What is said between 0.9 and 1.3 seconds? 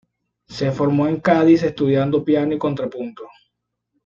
en